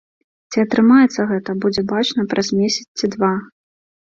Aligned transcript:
Ці 0.53 0.61
атрымаецца 0.65 1.25
гэта, 1.31 1.55
будзе 1.67 1.83
бачна 1.93 2.27
праз 2.33 2.47
месяц 2.63 2.87
ці 2.99 3.13
два. 3.19 3.31